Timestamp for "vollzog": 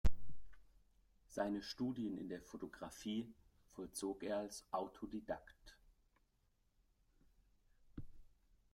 3.71-4.23